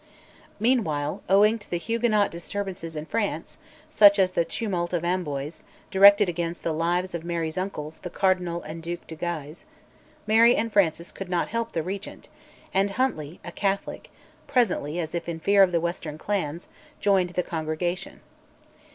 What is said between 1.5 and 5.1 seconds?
to the Huguenot disturbances in France (such as the Tumult of